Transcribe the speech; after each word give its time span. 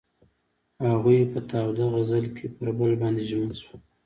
هغوی 0.87 1.19
په 1.33 1.39
تاوده 1.49 1.85
غزل 1.93 2.25
کې 2.35 2.45
پر 2.55 2.67
بل 2.77 2.91
باندې 3.01 3.23
ژمن 3.29 3.51
شول. 3.61 3.79